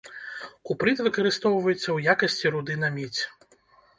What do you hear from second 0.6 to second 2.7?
Купрыт выкарыстоўваецца ў якасці